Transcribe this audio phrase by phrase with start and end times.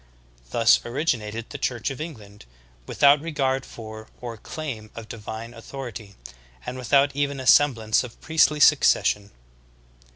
[0.49, 2.45] Thus originated the Church of England,
[2.87, 6.15] without regard for or claim of divine authority,
[6.65, 9.29] and without even a semblance of priestly succession.